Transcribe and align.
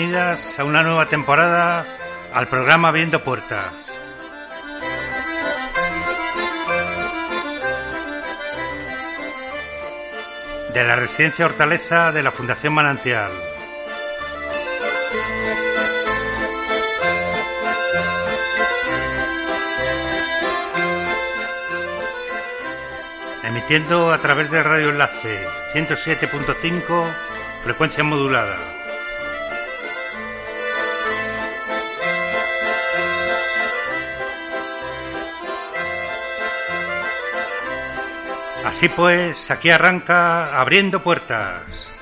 Bienvenidas 0.00 0.58
a 0.58 0.64
una 0.64 0.82
nueva 0.82 1.04
temporada 1.04 1.84
al 2.32 2.48
programa 2.48 2.90
Viendo 2.90 3.22
Puertas. 3.22 3.70
De 10.72 10.84
la 10.84 10.96
residencia 10.96 11.44
Hortaleza 11.44 12.12
de 12.12 12.22
la 12.22 12.30
Fundación 12.30 12.72
Manantial. 12.72 13.30
Emitiendo 23.44 24.14
a 24.14 24.18
través 24.18 24.50
de 24.50 24.62
Radio 24.62 24.88
Enlace 24.88 25.44
107.5, 25.74 27.04
frecuencia 27.64 28.02
modulada. 28.02 28.79
Así 38.70 38.88
pues, 38.88 39.50
aquí 39.50 39.68
arranca 39.68 40.60
abriendo 40.60 41.02
puertas. 41.02 41.98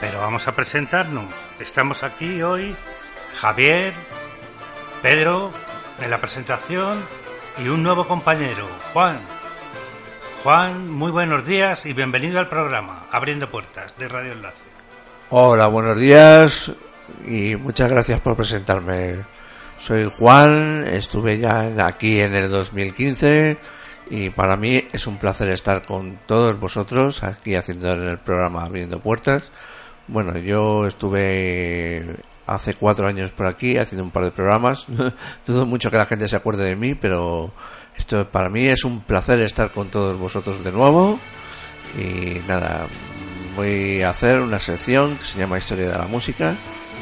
Pero 0.00 0.20
vamos 0.20 0.46
a 0.46 0.54
presentarnos. 0.54 1.34
Estamos 1.58 2.04
aquí 2.04 2.40
hoy 2.40 2.76
Javier, 3.40 3.94
Pedro 5.02 5.50
en 6.00 6.08
la 6.08 6.18
presentación 6.18 7.02
y 7.58 7.66
un 7.66 7.82
nuevo 7.82 8.06
compañero, 8.06 8.68
Juan. 8.92 9.18
Juan, 10.44 10.88
muy 10.88 11.10
buenos 11.10 11.44
días 11.44 11.84
y 11.84 11.94
bienvenido 11.94 12.38
al 12.38 12.48
programa 12.48 13.06
Abriendo 13.10 13.50
Puertas 13.50 13.92
de 13.98 14.06
Radio 14.06 14.30
Enlace. 14.30 14.62
Hola, 15.30 15.66
buenos 15.66 15.98
días 15.98 16.72
y 17.26 17.56
muchas 17.56 17.90
gracias 17.90 18.20
por 18.20 18.36
presentarme. 18.36 19.16
Soy 19.78 20.08
Juan, 20.18 20.86
estuve 20.86 21.38
ya 21.38 21.72
aquí 21.86 22.20
en 22.20 22.34
el 22.34 22.50
2015 22.50 23.58
y 24.10 24.30
para 24.30 24.56
mí 24.56 24.84
es 24.92 25.06
un 25.06 25.16
placer 25.16 25.48
estar 25.48 25.86
con 25.86 26.18
todos 26.26 26.58
vosotros 26.58 27.22
aquí 27.22 27.54
haciendo 27.54 27.92
el 27.92 28.18
programa 28.18 28.64
Abriendo 28.64 29.00
Puertas. 29.00 29.50
Bueno, 30.06 30.36
yo 30.38 30.86
estuve 30.86 32.16
hace 32.46 32.74
cuatro 32.74 33.06
años 33.06 33.30
por 33.32 33.46
aquí 33.46 33.78
haciendo 33.78 34.04
un 34.04 34.10
par 34.10 34.24
de 34.24 34.32
programas. 34.32 34.86
Dudo 35.46 35.64
mucho 35.64 35.90
que 35.90 35.96
la 35.96 36.06
gente 36.06 36.28
se 36.28 36.36
acuerde 36.36 36.64
de 36.64 36.76
mí, 36.76 36.94
pero 36.94 37.52
esto 37.96 38.28
para 38.30 38.50
mí 38.50 38.66
es 38.66 38.84
un 38.84 39.02
placer 39.02 39.40
estar 39.40 39.70
con 39.70 39.88
todos 39.88 40.18
vosotros 40.18 40.62
de 40.64 40.72
nuevo. 40.72 41.18
Y 41.96 42.40
nada, 42.46 42.86
voy 43.56 44.02
a 44.02 44.10
hacer 44.10 44.40
una 44.40 44.60
sección 44.60 45.16
que 45.16 45.24
se 45.24 45.38
llama 45.38 45.58
Historia 45.58 45.90
de 45.90 45.98
la 45.98 46.06
Música 46.06 46.56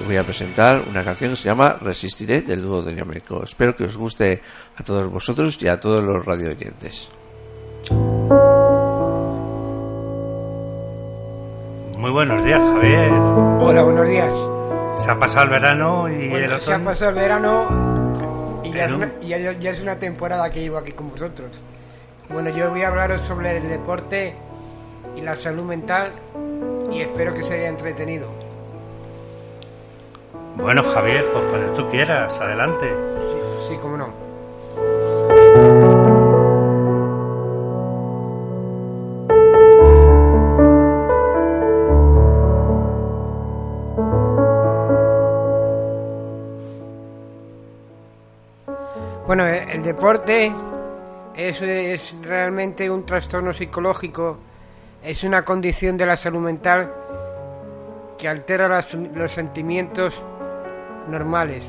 voy 0.06 0.16
a 0.16 0.24
presentar 0.24 0.82
una 0.88 1.04
canción 1.04 1.30
que 1.30 1.36
se 1.36 1.48
llama 1.48 1.76
Resistiré 1.80 2.42
del 2.42 2.62
dúo 2.62 2.82
de 2.82 2.92
Niameco. 2.94 3.42
Espero 3.44 3.74
que 3.76 3.84
os 3.84 3.96
guste 3.96 4.40
a 4.76 4.82
todos 4.82 5.08
vosotros 5.10 5.58
y 5.62 5.68
a 5.68 5.78
todos 5.80 6.02
los 6.02 6.24
radio 6.24 6.50
oyentes. 6.50 7.10
Muy 11.96 12.10
buenos 12.12 12.44
días, 12.44 12.60
Javier. 12.62 13.10
Hola, 13.60 13.82
buenos 13.82 14.06
días. 14.08 14.32
Se 14.96 15.10
ha 15.10 15.18
pasado 15.18 15.44
el 15.44 15.50
verano 15.50 16.08
y 16.08 16.28
Bueno, 16.28 16.46
el 16.46 16.52
otoño. 16.52 16.60
se 16.66 16.72
ha 16.74 16.84
pasado 16.84 17.10
el 17.10 17.16
verano 17.16 18.60
y, 18.64 18.72
ya 18.72 18.84
es, 18.84 18.90
un- 18.92 18.96
una, 19.02 19.12
ya 19.60 19.70
es 19.70 19.80
una 19.82 19.96
temporada 19.98 20.50
que 20.50 20.60
llevo 20.60 20.78
aquí 20.78 20.92
con 20.92 21.10
vosotros. 21.10 21.50
Bueno, 22.30 22.50
yo 22.50 22.70
voy 22.70 22.82
a 22.82 22.88
hablaros 22.88 23.22
sobre 23.22 23.56
el 23.56 23.68
deporte 23.68 24.34
y 25.16 25.20
la 25.22 25.34
salud 25.36 25.64
mental 25.64 26.12
y 26.92 27.00
espero 27.00 27.34
que 27.34 27.42
se 27.44 27.54
haya 27.54 27.68
entretenido. 27.68 28.28
Bueno, 30.60 30.82
Javier, 30.82 31.24
pues 31.32 31.44
cuando 31.44 31.72
tú 31.72 31.88
quieras, 31.88 32.40
adelante. 32.40 32.88
Sí, 32.88 33.68
sí, 33.68 33.78
cómo 33.80 33.96
no. 33.96 34.08
Bueno, 49.26 49.46
eh, 49.46 49.64
el 49.70 49.84
deporte 49.84 50.52
es, 51.36 52.14
realmente 52.20 52.90
un 52.90 53.06
trastorno 53.06 53.52
psicológico, 53.54 54.38
es 55.04 55.22
una 55.22 55.44
condición 55.44 55.96
de 55.96 56.04
la 56.04 56.16
salud 56.16 56.40
mental 56.40 56.92
que 58.18 58.26
altera 58.26 58.84
los 59.14 59.32
sentimientos 59.32 60.20
normales, 61.08 61.64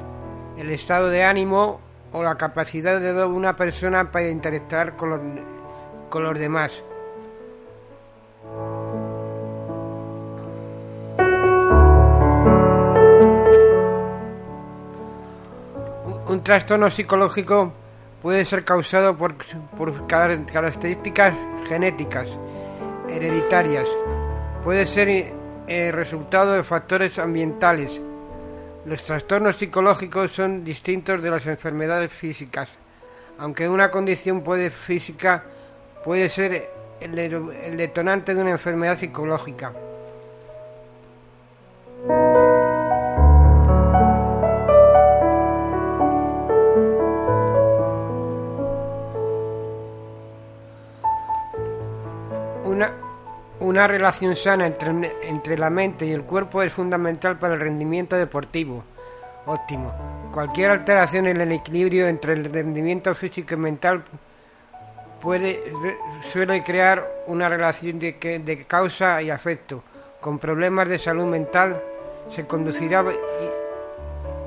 el 0.58 0.70
estado 0.72 1.10
de 1.10 1.24
ánimo 1.24 1.80
o 2.12 2.24
la 2.24 2.36
capacidad 2.36 3.00
de 3.00 3.24
una 3.26 3.56
persona 3.56 4.12
para 4.12 4.30
interactuar 4.30 4.96
con 4.96 5.10
los, 5.10 5.20
con 6.10 6.24
los 6.24 6.38
demás. 6.38 6.84
Un- 16.28 16.42
trastorno 16.44 16.90
psicológico 16.90 17.72
puede 18.22 18.46
ser 18.46 18.64
causado 18.64 19.16
por, 19.16 19.36
por 19.78 20.08
car- 20.08 20.46
características 20.46 21.34
genéticas, 21.68 22.28
hereditarias. 23.10 23.88
Puede 24.64 24.86
ser 24.86 25.34
eh, 25.68 25.92
resultado 25.92 26.54
de 26.54 26.64
factores 26.64 27.18
ambientales. 27.20 28.00
Los 28.90 29.04
trastornos 29.04 29.58
psicológicos 29.58 30.32
son 30.32 30.64
distintos 30.64 31.22
de 31.22 31.30
las 31.30 31.46
enfermedades 31.46 32.12
físicas. 32.12 32.70
Aunque 33.38 33.70
una 33.70 33.92
condición 33.92 34.42
puede 34.42 34.72
física 34.72 35.44
puede 36.04 36.28
ser 36.28 36.72
el, 37.00 37.20
el 37.20 37.78
detonante 37.78 38.34
de 38.34 38.42
una 38.42 38.50
enfermedad 38.50 38.98
psicológica. 38.98 39.74
Una 53.80 53.88
relación 53.88 54.36
sana 54.36 54.68
entre, 54.68 54.90
entre 55.22 55.58
la 55.58 55.70
mente 55.70 56.06
y 56.06 56.12
el 56.12 56.24
cuerpo 56.24 56.62
es 56.62 56.74
fundamental 56.74 57.40
para 57.40 57.54
el 57.54 57.62
rendimiento 57.62 58.18
deportivo 58.18 58.84
óptimo. 59.46 59.94
Cualquier 60.34 60.72
alteración 60.72 61.28
en 61.28 61.40
el 61.40 61.54
equilibrio 61.54 62.06
entre 62.10 62.34
el 62.34 62.52
rendimiento 62.52 63.16
físico 63.16 63.54
y 63.54 63.58
mental 63.58 64.04
puede, 65.22 65.72
suele 66.30 66.62
crear 66.62 67.08
una 67.28 67.48
relación 67.48 68.00
de, 68.00 68.42
de 68.44 68.66
causa 68.66 69.22
y 69.22 69.30
afecto. 69.30 69.82
Con 70.20 70.40
problemas 70.40 70.90
de 70.90 71.00
salud 71.00 71.28
mental 71.28 71.82
se 72.36 72.46
conducirá 72.46 73.06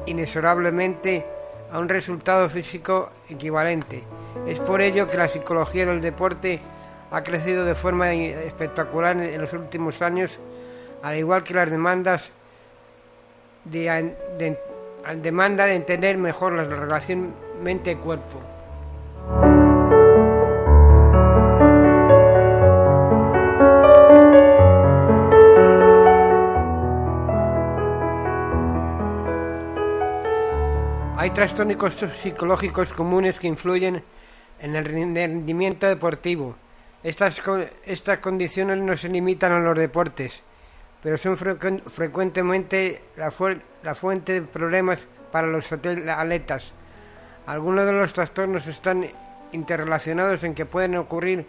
inexorablemente 0.05 1.25
a 1.73 1.79
un 1.79 1.88
resultado 1.88 2.50
físico 2.50 3.08
equivalente. 3.31 4.05
Es 4.46 4.61
por 4.61 4.82
ello 4.82 5.08
que 5.08 5.17
la 5.17 5.29
psicología 5.29 5.87
del 5.87 6.02
deporte 6.02 6.61
ha 7.12 7.22
crecido 7.22 7.64
de 7.64 7.74
forma 7.74 8.12
espectacular 8.14 9.20
en 9.20 9.40
los 9.40 9.52
últimos 9.52 10.00
años, 10.00 10.38
al 11.02 11.16
igual 11.18 11.44
que 11.44 11.52
las 11.54 11.70
demandas 11.70 12.30
de, 13.64 14.14
de- 14.38 14.58
demanda 15.16 15.66
de 15.66 15.74
entender 15.74 16.16
mejor 16.16 16.54
la 16.54 16.64
relación 16.64 17.34
mente-cuerpo. 17.62 18.40
Hay 31.16 31.30
trastornos 31.30 31.94
psicológicos 32.22 32.92
comunes 32.92 33.38
que 33.38 33.46
influyen 33.46 34.02
en 34.60 34.76
el 34.76 34.84
rendimiento 34.84 35.86
deportivo. 35.86 36.56
Estas, 37.02 37.40
estas 37.84 38.19
condiciones 38.19 38.78
no 38.78 38.96
se 38.96 39.08
limitan 39.08 39.52
a 39.52 39.58
los 39.58 39.76
deportes, 39.76 40.40
pero 41.02 41.19
son 41.19 41.37
frecu- 41.37 41.82
frecuentemente 41.82 43.02
la, 43.16 43.32
la 43.82 43.94
fuente 43.94 44.34
de 44.34 44.43
problemas 44.43 45.00
para 45.32 45.49
los 45.49 45.70
atletas. 45.72 46.70
Algunos 47.46 47.87
de 47.87 47.93
los 47.93 48.12
trastornos 48.12 48.66
están 48.69 49.04
interrelacionados 49.50 50.44
en 50.44 50.54
que 50.54 50.64
pueden 50.64 50.96
ocurrir 50.96 51.44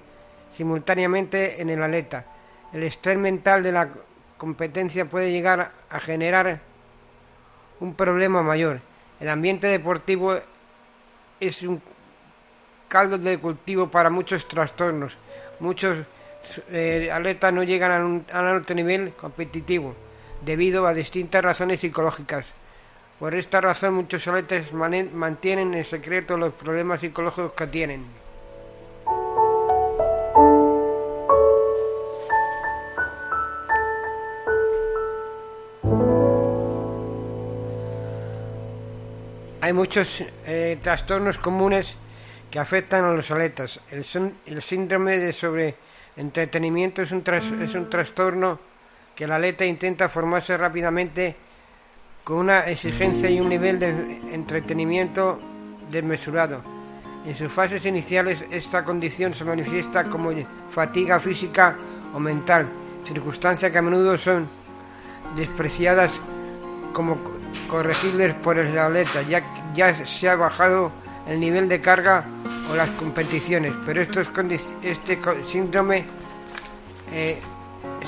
simultáneamente 0.57 1.61
en 1.61 1.69
el 1.69 1.83
atleta. 1.83 2.25
El 2.73 2.81
estrés 2.83 3.17
mental 3.17 3.61
de 3.61 3.71
la 3.71 3.89
competencia 4.37 5.05
puede 5.05 5.31
llegar 5.31 5.71
a 5.89 5.99
generar 5.99 6.59
un 7.79 7.93
problema 7.93 8.41
mayor. 8.41 8.79
El 9.19 9.29
ambiente 9.29 9.67
deportivo 9.67 10.35
es 11.39 11.61
un 11.61 11.79
caldo 12.87 13.17
de 13.19 13.37
cultivo 13.37 13.89
para 13.89 14.09
muchos 14.09 14.47
trastornos. 14.47 15.15
Muchos 15.63 16.05
eh, 16.71 17.09
atletas 17.09 17.53
no 17.53 17.63
llegan 17.63 17.91
a 17.93 18.05
un, 18.05 18.25
alto 18.33 18.73
nivel 18.73 19.13
competitivo 19.13 19.95
debido 20.41 20.85
a 20.85 20.93
distintas 20.93 21.41
razones 21.41 21.79
psicológicas. 21.79 22.45
Por 23.17 23.33
esta 23.33 23.61
razón 23.61 23.93
muchos 23.93 24.27
atletas 24.27 24.73
mantienen 24.73 25.73
en 25.73 25.85
secreto 25.85 26.35
los 26.35 26.53
problemas 26.53 26.99
psicológicos 26.99 27.53
que 27.53 27.67
tienen. 27.67 28.03
Hay 39.61 39.71
muchos 39.71 40.25
eh, 40.45 40.77
trastornos 40.81 41.37
comunes 41.37 41.95
que 42.53 42.59
afectan 42.59 43.03
a 43.03 43.11
los 43.11 43.31
atletas. 43.31 43.79
El, 43.89 44.61
síndrome 44.61 45.17
de 45.17 45.33
sobreentretenimiento 45.33 47.01
es 47.01 47.11
un, 47.11 47.23
es 47.27 47.73
un 47.73 47.89
trastorno 47.89 48.59
que 49.15 49.23
el 49.23 49.31
atleta 49.31 49.65
intenta 49.65 50.07
formarse 50.07 50.55
rápidamente 50.55 51.35
con 52.23 52.37
una 52.37 52.59
exigencia 52.69 53.27
y 53.27 53.39
un 53.39 53.49
nivel 53.49 53.79
de 53.79 53.89
entretenimiento 54.31 55.39
desmesurado. 55.89 56.61
En 57.25 57.35
sus 57.35 57.51
fases 57.51 57.83
iniciales 57.87 58.45
esta 58.51 58.83
condición 58.83 59.33
se 59.33 59.45
manifiesta 59.45 60.03
como 60.03 60.29
fatiga 60.69 61.19
física 61.19 61.75
o 62.13 62.19
mental, 62.19 62.67
circunstancias 63.03 63.71
que 63.71 63.77
a 63.79 63.81
menudo 63.81 64.15
son 64.15 64.47
despreciadas 65.35 66.11
como 66.93 67.17
corregibles 67.67 68.35
por 68.35 68.59
el 68.59 68.77
atleta, 68.77 69.23
ya, 69.23 69.41
ya 69.73 70.05
se 70.05 70.29
ha 70.29 70.35
bajado 70.35 70.91
el 71.27 71.39
nivel 71.39 71.69
de 71.69 71.81
carga 71.81 72.25
o 72.71 72.75
las 72.75 72.89
competiciones, 72.91 73.73
pero 73.85 74.01
este 74.01 75.19
síndrome 75.45 76.05
eh, 77.11 77.39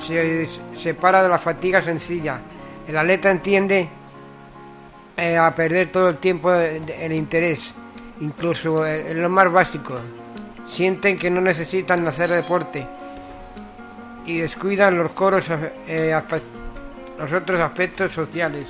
se 0.06 0.48
separa 0.78 1.24
de 1.24 1.30
la 1.30 1.38
fatiga 1.38 1.82
sencilla. 1.82 2.40
El 2.88 2.98
atleta 2.98 3.32
entiende 3.32 3.88
eh, 5.18 5.38
a 5.38 5.54
perder 5.56 5.92
todo 5.92 6.10
el 6.10 6.18
tiempo 6.18 6.54
el 6.54 7.14
interés, 7.14 7.74
incluso 8.22 8.86
en 8.86 9.22
lo 9.22 9.30
más 9.30 9.52
básico. 9.52 9.96
Sienten 10.68 11.18
que 11.18 11.30
no 11.30 11.42
necesitan 11.42 12.08
hacer 12.08 12.28
deporte 12.28 12.86
y 14.26 14.40
descuidan 14.40 14.98
los 14.98 15.12
coros, 15.12 15.46
eh, 15.88 16.20
los 17.18 17.32
otros 17.32 17.62
aspectos 17.62 18.12
sociales. 18.12 18.66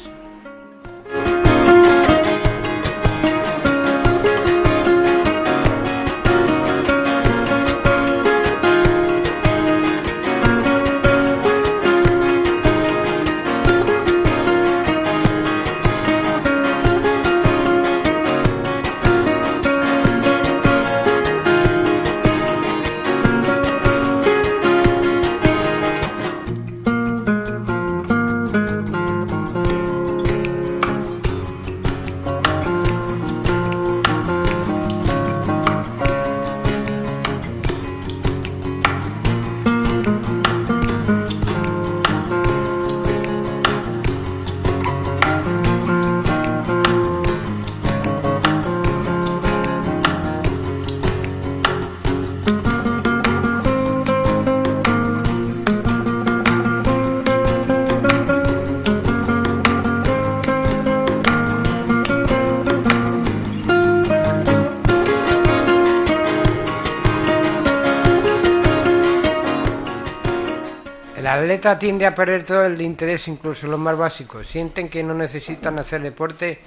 Atleta 71.55 71.79
tiende 71.79 72.05
a 72.05 72.13
perder 72.13 72.43
todo 72.43 72.65
el 72.65 72.81
interés, 72.81 73.29
incluso 73.29 73.65
los 73.67 73.79
más 73.79 73.97
básicos. 73.97 74.45
Sienten 74.47 74.89
que 74.89 75.01
no 75.01 75.13
necesitan 75.13 75.79
hacer 75.79 76.01
deporte 76.01 76.59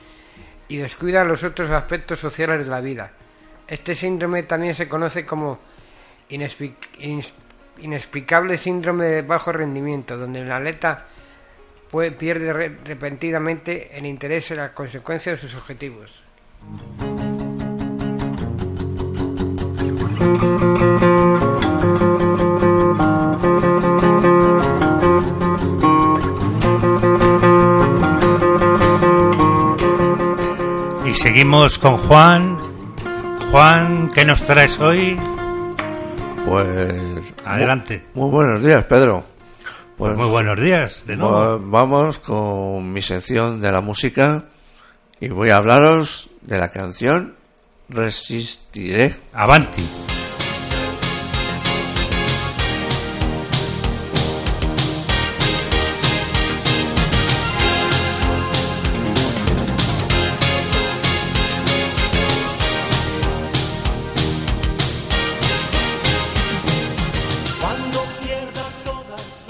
y 0.69 0.79
descuidan 0.79 1.29
los 1.29 1.45
otros 1.45 1.71
aspectos 1.71 2.19
sociales 2.19 2.65
de 2.65 2.71
la 2.71 2.81
vida. 2.81 3.13
Este 3.67 3.95
síndrome 3.95 4.45
también 4.45 4.75
se 4.75 4.89
conoce 4.89 5.27
como 5.27 5.59
inexplicable 6.31 8.57
síndrome 8.57 9.05
de 9.05 9.21
bajo 9.23 9.53
rendimiento, 9.53 10.17
donde 10.17 10.41
el 10.41 10.51
atleta 10.51 11.05
puede, 11.91 12.13
pierde 12.13 12.71
repentinamente 12.83 13.99
el 13.99 14.07
interés 14.07 14.51
en 14.53 14.57
las 14.57 14.71
consecuencias 14.71 15.43
de 15.43 15.49
sus 15.49 15.59
objetivos. 15.59 16.11
Seguimos 31.29 31.79
con 31.79 31.99
Juan. 31.99 32.57
Juan, 33.51 34.09
¿qué 34.15 34.25
nos 34.25 34.41
traes 34.47 34.79
hoy? 34.79 35.15
Pues. 36.47 37.35
Adelante. 37.45 38.03
Muy, 38.15 38.31
buenos 38.31 38.65
días, 38.65 38.83
Pedro. 38.85 39.27
Pues, 39.99 40.17
muy 40.17 40.27
buenos 40.31 40.59
días, 40.59 41.05
de 41.07 41.17
nuevo. 41.17 41.59
Pues 41.59 41.71
vamos 41.71 42.19
con 42.19 42.91
mi 42.95 43.03
sección 43.03 43.61
de 43.61 43.71
la 43.71 43.83
música 43.83 44.47
y 45.21 45.29
voy 45.29 45.51
a 45.51 45.59
hablaros 45.59 46.31
de 46.41 46.59
la 46.59 46.71
canción 46.71 47.35
Resistiré. 47.91 49.15
Avanti. 49.35 49.83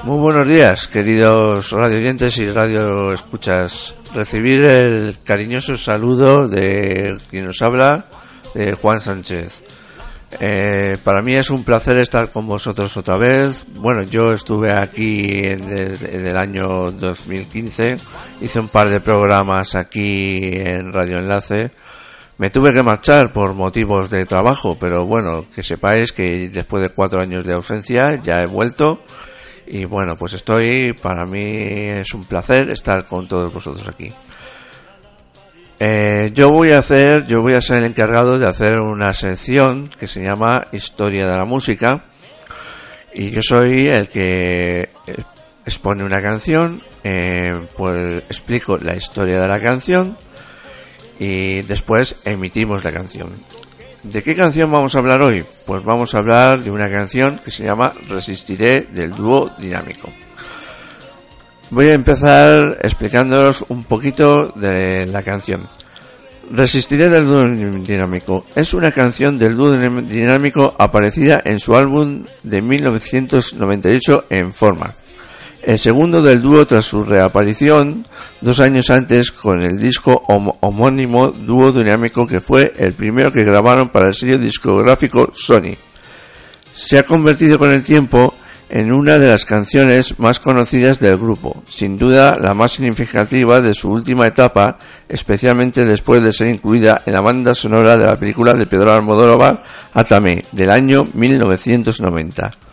Muy 0.09 0.21
buenos 0.21 0.49
días, 0.49 0.89
queridos 0.89 1.71
radio 1.71 1.99
oyentes 1.99 2.39
y 2.39 2.51
radio 2.51 3.13
escuchas. 3.13 3.95
Recibir 4.15 4.65
el 4.65 5.15
cariñoso 5.23 5.77
saludo 5.77 6.49
de 6.49 7.19
quien 7.29 7.45
nos 7.45 7.61
habla, 7.61 8.07
de 8.55 8.73
Juan 8.73 9.03
Sánchez. 9.03 9.63
Eh, 10.41 10.97
para 11.05 11.21
mí 11.21 11.35
es 11.35 11.51
un 11.51 11.63
placer 11.63 11.99
estar 11.99 12.31
con 12.31 12.47
vosotros 12.47 12.97
otra 12.97 13.19
vez. 13.19 13.67
Bueno, 13.75 14.03
yo 14.03 14.33
estuve 14.33 14.73
aquí 14.73 15.43
en 15.45 15.69
el, 15.69 16.39
año 16.39 16.91
2015, 16.91 17.99
hice 18.41 18.61
un 18.61 18.69
par 18.69 18.89
de 18.89 19.01
programas 19.01 19.75
aquí 19.75 20.41
en 20.43 20.91
Radio 20.91 21.19
Enlace. 21.19 21.71
Me 22.39 22.49
tuve 22.49 22.73
que 22.73 22.83
marchar 22.83 23.31
por 23.35 23.53
motivos 23.53 24.09
de 24.09 24.25
trabajo, 24.25 24.79
pero 24.81 25.05
bueno, 25.05 25.45
que 25.55 25.63
sepáis 25.63 26.13
que 26.13 26.49
después 26.49 26.83
de 26.83 26.89
cuatro 26.89 27.21
años 27.21 27.45
de 27.45 27.53
ausencia 27.53 28.15
ya 28.23 28.41
he 28.41 28.47
vuelto 28.47 29.01
y 29.71 29.85
bueno, 29.85 30.17
pues 30.17 30.33
estoy, 30.33 30.95
para 30.95 31.27
mí 31.27 31.41
es 31.43 32.15
un 32.15 32.25
placer 32.25 32.71
estar 32.71 33.07
con 33.07 33.29
todos 33.29 33.53
vosotros 33.53 33.87
aquí. 33.87 34.13
Eh, 35.81 36.31
yo 36.35 36.51
voy 36.51 36.73
a 36.73 36.79
hacer, 36.79 37.27
yo 37.27 37.43
voy 37.43 37.55
a 37.55 37.61
ser 37.61 37.79
el 37.79 37.85
encargado 37.85 38.39
de 38.39 38.47
hacer 38.47 38.79
una 38.79 39.15
sección 39.15 39.89
que 39.89 40.09
se 40.09 40.25
llama 40.25 40.67
Historia 40.73 41.29
de 41.29 41.37
la 41.37 41.45
Música. 41.45 42.05
Y 43.15 43.31
yo 43.31 43.41
soy 43.43 43.89
el 43.89 44.09
que 44.09 44.91
expone 45.65 46.03
una 46.03 46.23
canción, 46.23 46.81
eh, 47.05 47.53
pues 47.77 48.23
explico 48.29 48.79
la 48.79 48.97
historia 48.97 49.41
de 49.41 49.49
la 49.49 49.61
canción 49.61 50.17
y 51.19 51.63
después 51.63 52.27
emitimos 52.27 52.85
la 52.85 52.93
canción. 52.93 53.31
¿De 54.05 54.23
qué 54.23 54.37
canción 54.37 54.71
vamos 54.71 54.95
a 54.95 55.01
hablar 55.01 55.21
hoy? 55.23 55.45
Pues 55.67 55.83
vamos 55.83 56.15
a 56.15 56.19
hablar 56.19 56.63
de 56.63 56.71
una 56.71 56.89
canción 56.89 57.41
que 57.45 57.51
se 57.51 57.65
llama 57.65 57.93
Resistiré 58.09 58.83
del 58.93 59.11
dúo 59.11 59.51
dinámico. 59.59 60.09
Voy 61.71 61.89
a 61.89 61.95
empezar 61.95 62.79
explicándoos 62.81 63.65
un 63.69 63.85
poquito 63.85 64.53
de 64.55 65.05
la 65.07 65.23
canción. 65.23 65.69
Resistiré 66.51 67.11
del 67.11 67.27
dúo 67.27 67.45
dinámico. 67.45 68.45
Es 68.55 68.73
una 68.73 68.93
canción 68.93 69.37
del 69.37 69.57
dúo 69.57 69.77
dinámico 69.77 70.75
aparecida 70.79 71.43
en 71.45 71.59
su 71.59 71.75
álbum 71.77 72.25
de 72.45 72.63
1998 72.63 74.27
en 74.31 74.55
forma. 74.55 74.95
El 75.63 75.79
segundo 75.79 76.23
del 76.23 76.41
dúo 76.41 76.67
tras 76.67 76.85
su 76.85 77.05
reaparición 77.05 78.05
dos 78.41 78.61
años 78.61 78.91
antes 78.91 79.33
con 79.33 79.61
el 79.61 79.79
disco 79.79 80.23
homónimo 80.61 81.29
dúo 81.29 81.73
dinámico 81.73 82.27
que 82.27 82.41
fue 82.41 82.73
el 82.79 82.93
primero 82.93 83.33
que 83.33 83.45
grabaron 83.45 83.89
para 83.89 84.09
el 84.09 84.15
sello 84.15 84.39
discográfico 84.39 85.33
Sony. 85.35 85.75
Se 86.75 86.99
ha 86.99 87.03
convertido 87.03 87.59
con 87.59 87.71
el 87.73 87.83
tiempo 87.83 88.35
en 88.71 88.93
una 88.93 89.19
de 89.19 89.27
las 89.27 89.45
canciones 89.45 90.19
más 90.19 90.41
conocidas 90.41 91.01
del 91.01 91.17
grupo, 91.17 91.63
sin 91.69 91.99
duda 91.99 92.39
la 92.39 92.55
más 92.55 92.73
significativa 92.73 93.61
de 93.61 93.75
su 93.75 93.91
última 93.91 94.27
etapa, 94.27 94.79
especialmente 95.09 95.85
después 95.85 96.23
de 96.23 96.33
ser 96.33 96.49
incluida 96.49 97.03
en 97.05 97.15
la 97.15 97.21
banda 97.21 97.55
sonora 97.55 97.97
de 97.97 98.05
la 98.05 98.17
película 98.17 98.53
de 98.53 98.67
Pedro 98.67 98.93
Almodóvar 98.93 99.63
Atame 99.95 100.45
del 100.53 100.71
año 100.71 101.09
1990. 101.15 102.68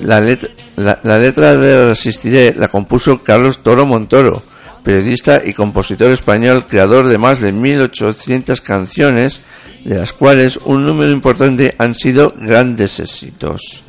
La 0.00 0.20
letra, 0.20 0.48
la 0.76 1.18
letra 1.18 1.56
de 1.56 1.86
Resistiré 1.86 2.54
la 2.56 2.68
compuso 2.68 3.22
Carlos 3.22 3.58
Toro 3.62 3.84
Montoro, 3.84 4.42
periodista 4.84 5.42
y 5.44 5.54
compositor 5.54 6.10
español, 6.12 6.66
creador 6.66 7.08
de 7.08 7.18
más 7.18 7.40
de 7.40 7.52
1800 7.52 8.60
canciones, 8.60 9.40
de 9.84 9.96
las 9.96 10.12
cuales 10.12 10.58
un 10.64 10.86
número 10.86 11.10
importante 11.10 11.74
han 11.78 11.94
sido 11.94 12.34
grandes 12.38 13.00
éxitos 13.00 13.82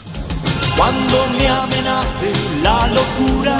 cuando 0.79 1.27
me 1.37 1.45
amenace 1.45 2.31
la 2.63 2.87
locura, 2.87 3.57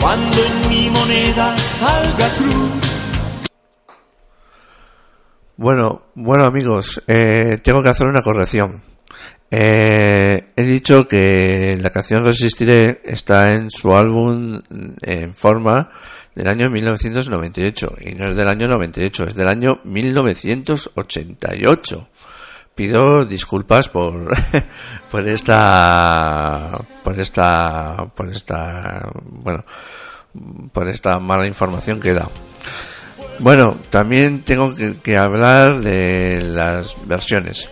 cuando 0.00 0.36
en 0.44 0.68
mi 0.68 0.90
moneda 0.90 1.58
salga 1.58 2.28
cruz. 2.38 2.72
Bueno, 5.56 6.02
bueno 6.14 6.44
amigos, 6.44 7.02
eh, 7.08 7.58
tengo 7.64 7.82
que 7.82 7.88
hacer 7.88 8.06
una 8.06 8.22
corrección. 8.22 8.91
Eh, 9.54 10.46
he 10.56 10.62
dicho 10.62 11.06
que 11.06 11.76
la 11.78 11.90
canción 11.90 12.24
Resistiré 12.24 13.02
está 13.04 13.52
en 13.52 13.70
su 13.70 13.94
álbum 13.94 14.62
en 15.02 15.34
forma 15.34 15.90
del 16.34 16.48
año 16.48 16.70
1998 16.70 17.96
y 18.00 18.14
no 18.14 18.30
es 18.30 18.36
del 18.36 18.48
año 18.48 18.66
98, 18.66 19.24
es 19.24 19.34
del 19.34 19.48
año 19.48 19.78
1988 19.84 22.08
pido 22.74 23.26
disculpas 23.26 23.90
por 23.90 24.34
por 25.10 25.28
esta 25.28 26.70
por 27.04 27.20
esta 27.20 28.10
por 28.16 28.30
esta 28.30 29.06
bueno 29.22 29.66
por 30.72 30.88
esta 30.88 31.18
mala 31.18 31.46
información 31.46 32.00
que 32.00 32.08
he 32.08 32.14
dado 32.14 32.30
bueno 33.38 33.76
también 33.90 34.42
tengo 34.42 34.72
que, 35.02 35.16
hablar 35.16 35.80
de 35.80 36.40
las 36.42 36.96
versiones 37.06 37.68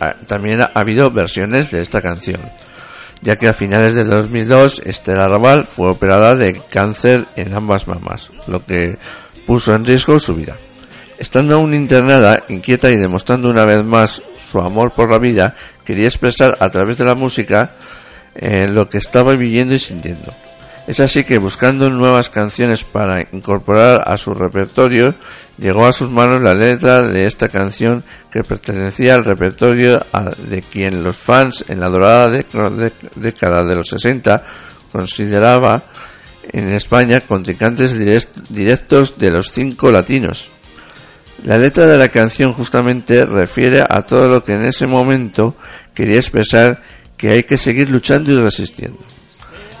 ah, 0.00 0.14
también 0.26 0.62
ha 0.62 0.70
habido 0.74 1.10
versiones 1.10 1.70
de 1.70 1.82
esta 1.82 2.00
canción 2.00 2.40
ya 3.22 3.36
que 3.36 3.48
a 3.48 3.54
finales 3.54 3.94
de 3.94 4.04
2002 4.04 4.82
Estela 4.84 5.28
Raval 5.28 5.66
fue 5.66 5.90
operada 5.90 6.36
de 6.36 6.60
cáncer 6.70 7.24
en 7.36 7.54
ambas 7.54 7.88
mamas 7.88 8.30
lo 8.46 8.64
que 8.64 8.98
puso 9.46 9.74
en 9.74 9.84
riesgo 9.84 10.18
su 10.18 10.34
vida 10.34 10.56
Estando 11.18 11.54
aún 11.54 11.72
internada, 11.72 12.44
inquieta 12.48 12.90
y 12.90 12.96
demostrando 12.96 13.48
una 13.48 13.64
vez 13.64 13.82
más 13.82 14.22
su 14.50 14.60
amor 14.60 14.92
por 14.92 15.10
la 15.10 15.18
vida, 15.18 15.56
quería 15.84 16.06
expresar 16.06 16.56
a 16.60 16.68
través 16.68 16.98
de 16.98 17.06
la 17.06 17.14
música 17.14 17.70
eh, 18.34 18.66
lo 18.68 18.88
que 18.88 18.98
estaba 18.98 19.34
viviendo 19.34 19.74
y 19.74 19.78
sintiendo. 19.78 20.32
Es 20.86 21.00
así 21.00 21.24
que 21.24 21.38
buscando 21.38 21.90
nuevas 21.90 22.30
canciones 22.30 22.84
para 22.84 23.20
incorporar 23.20 24.04
a 24.06 24.16
su 24.16 24.34
repertorio, 24.34 25.14
llegó 25.58 25.84
a 25.84 25.92
sus 25.92 26.10
manos 26.10 26.40
la 26.40 26.54
letra 26.54 27.02
de 27.02 27.26
esta 27.26 27.48
canción 27.48 28.04
que 28.30 28.44
pertenecía 28.44 29.14
al 29.14 29.24
repertorio 29.24 30.00
de 30.48 30.62
quien 30.62 31.02
los 31.02 31.16
fans 31.16 31.64
en 31.68 31.80
la 31.80 31.88
dorada 31.88 32.38
década 33.16 33.64
de 33.64 33.74
los 33.74 33.88
60 33.88 34.44
consideraba 34.92 35.82
en 36.52 36.70
España 36.70 37.20
contrincantes 37.20 37.98
directos 38.48 39.18
de 39.18 39.30
los 39.32 39.50
cinco 39.50 39.90
latinos. 39.90 40.50
La 41.44 41.58
letra 41.58 41.86
de 41.88 41.98
la 41.98 42.10
canción 42.10 42.52
justamente 42.52 43.24
refiere 43.24 43.82
a 43.86 44.02
todo 44.02 44.28
lo 44.28 44.44
que 44.44 44.54
en 44.54 44.64
ese 44.64 44.86
momento 44.86 45.56
quería 45.94 46.16
expresar 46.16 46.80
que 47.16 47.30
hay 47.30 47.42
que 47.42 47.58
seguir 47.58 47.90
luchando 47.90 48.30
y 48.30 48.36
resistiendo. 48.36 49.15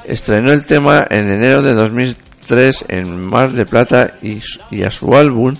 Estrenó 0.06 0.52
el 0.52 0.64
tema 0.64 1.04
en 1.10 1.32
enero 1.32 1.62
de 1.62 1.74
2003 1.74 2.84
en 2.88 3.20
Mar 3.20 3.50
de 3.50 3.66
Plata 3.66 4.14
y, 4.22 4.82
a 4.84 4.90
su 4.92 5.16
álbum, 5.16 5.56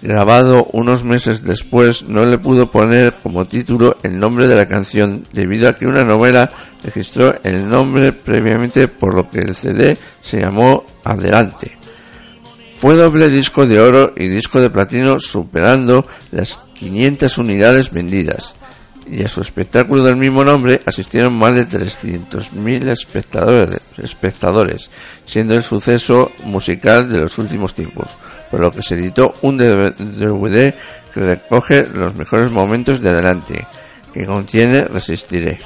grabado 0.00 0.68
unos 0.72 1.02
meses 1.02 1.42
después, 1.42 2.04
no 2.04 2.24
le 2.24 2.38
pudo 2.38 2.70
poner 2.70 3.12
como 3.22 3.44
título 3.46 3.96
el 4.04 4.20
nombre 4.20 4.46
de 4.46 4.54
la 4.54 4.68
canción 4.68 5.26
debido 5.32 5.68
a 5.68 5.72
que 5.72 5.88
una 5.88 6.04
novela 6.04 6.48
registró 6.84 7.34
el 7.42 7.68
nombre 7.68 8.12
previamente 8.12 8.86
por 8.86 9.14
lo 9.14 9.28
que 9.28 9.40
el 9.40 9.56
CD 9.56 9.96
se 10.20 10.40
llamó 10.40 10.84
Adelante. 11.02 11.76
Fue 12.76 12.94
doble 12.94 13.30
disco 13.30 13.66
de 13.66 13.80
oro 13.80 14.12
y 14.16 14.28
disco 14.28 14.60
de 14.60 14.70
platino 14.70 15.18
superando 15.18 16.06
las 16.30 16.56
500 16.74 17.38
unidades 17.38 17.90
vendidas. 17.90 18.54
Y 19.06 19.22
a 19.24 19.28
su 19.28 19.40
espectáculo 19.40 20.04
del 20.04 20.16
mismo 20.16 20.44
nombre 20.44 20.80
asistieron 20.86 21.34
más 21.34 21.54
de 21.54 21.66
300.000 21.66 22.90
espectadores, 22.90 23.82
espectadores, 23.98 24.90
siendo 25.26 25.54
el 25.54 25.62
suceso 25.62 26.30
musical 26.44 27.10
de 27.10 27.18
los 27.18 27.36
últimos 27.38 27.74
tiempos, 27.74 28.06
por 28.50 28.60
lo 28.60 28.70
que 28.70 28.82
se 28.82 28.94
editó 28.94 29.34
un 29.42 29.58
DVD 29.58 30.74
que 31.12 31.20
recoge 31.20 31.86
los 31.92 32.14
mejores 32.14 32.50
momentos 32.50 33.00
de 33.00 33.10
adelante, 33.10 33.66
que 34.14 34.24
contiene 34.24 34.84
Resistiré. 34.84 35.60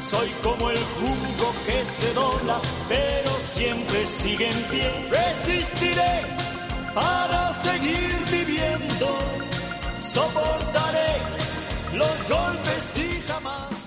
Soy 0.00 0.28
como 0.42 0.70
el 0.70 0.76
se 1.84 2.12
dobla, 2.14 2.60
pero 2.88 3.30
siempre 3.40 4.06
sigue 4.06 4.48
en 4.48 4.62
pie. 4.64 4.90
Resistiré 5.10 6.53
para 6.94 7.52
seguir 7.52 8.24
viviendo, 8.30 9.08
soportaré 9.98 11.12
los 11.94 12.28
golpes 12.28 12.96
y 12.98 13.22
jamás. 13.28 13.86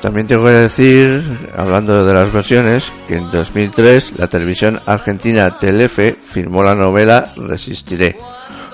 también 0.00 0.28
tengo 0.28 0.44
que 0.44 0.52
decir, 0.52 1.24
hablando 1.56 2.04
de 2.04 2.12
las 2.12 2.32
versiones, 2.32 2.92
que 3.08 3.16
en 3.16 3.30
2003 3.30 4.18
la 4.18 4.28
televisión 4.28 4.78
argentina 4.86 5.58
Telefe 5.58 6.16
firmó 6.22 6.62
la 6.62 6.74
novela 6.74 7.28
Resistiré, 7.36 8.16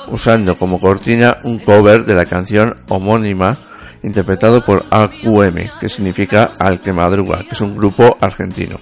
usando 0.08 0.54
como 0.56 0.78
cortina 0.78 1.38
un 1.44 1.60
cover 1.60 2.04
de 2.04 2.14
la 2.14 2.26
canción 2.26 2.74
homónima 2.88 3.56
interpretado 4.02 4.62
por 4.62 4.84
AQM, 4.90 5.70
que 5.80 5.88
significa 5.88 6.52
Al 6.58 6.80
que 6.80 6.92
madruga, 6.92 7.38
que 7.38 7.52
es 7.52 7.60
un 7.62 7.74
grupo 7.74 8.18
argentino. 8.20 8.78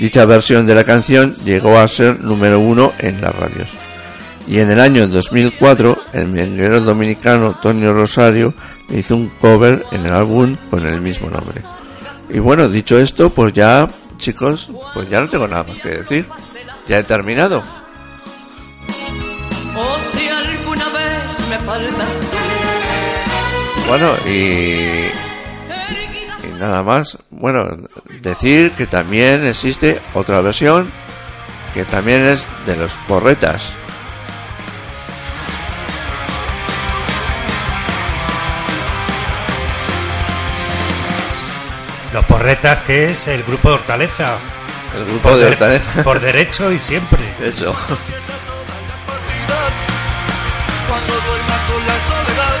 Dicha 0.00 0.24
versión 0.24 0.64
de 0.64 0.74
la 0.74 0.82
canción 0.82 1.36
llegó 1.44 1.78
a 1.78 1.86
ser 1.86 2.20
número 2.24 2.58
uno 2.58 2.92
en 2.98 3.20
las 3.20 3.34
radios. 3.36 3.70
Y 4.48 4.58
en 4.58 4.68
el 4.70 4.80
año 4.80 5.06
2004, 5.06 5.96
el 6.14 6.26
merenguero 6.26 6.80
dominicano 6.80 7.54
Tonio 7.62 7.94
Rosario 7.94 8.52
hizo 8.92 9.16
un 9.16 9.28
cover 9.40 9.84
en 9.90 10.04
el 10.06 10.12
álbum 10.12 10.54
con 10.70 10.86
el 10.86 11.00
mismo 11.00 11.30
nombre. 11.30 11.62
Y 12.28 12.38
bueno, 12.38 12.68
dicho 12.68 12.98
esto, 12.98 13.30
pues 13.30 13.52
ya, 13.52 13.86
chicos, 14.16 14.70
pues 14.94 15.08
ya 15.08 15.20
no 15.20 15.28
tengo 15.28 15.48
nada 15.48 15.64
más 15.64 15.78
que 15.80 15.88
decir. 15.88 16.28
Ya 16.88 16.98
he 16.98 17.02
terminado. 17.04 17.62
O 19.76 19.98
si 20.16 20.28
alguna 20.28 20.88
vez 20.90 21.40
me 21.48 21.58
faltas 21.58 22.20
tú, 22.30 23.88
Bueno, 23.88 24.12
y, 24.26 25.06
y 26.46 26.58
nada 26.58 26.82
más. 26.82 27.18
Bueno, 27.30 27.64
decir 28.20 28.72
que 28.72 28.86
también 28.86 29.46
existe 29.46 30.00
otra 30.14 30.40
versión 30.40 30.90
que 31.72 31.84
también 31.84 32.26
es 32.26 32.46
de 32.66 32.76
los 32.76 32.92
porretas. 33.08 33.76
Los 42.12 42.24
porretas, 42.26 42.80
que 42.80 43.06
es 43.06 43.26
el 43.28 43.42
grupo 43.42 43.68
de 43.70 43.74
Hortaleza. 43.76 44.34
El 44.96 45.04
grupo 45.06 45.30
Por, 45.30 45.38
de 45.38 45.46
Hortaleza. 45.46 46.02
por 46.02 46.20
derecho 46.20 46.70
y 46.70 46.78
siempre. 46.78 47.20
Eso. 47.42 47.72
Cuando 50.88 51.14
duerma 51.14 51.56
con 51.68 51.86
la 51.86 51.94
soledad, 52.08 52.58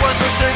cuando 0.00 0.24
se 0.38 0.48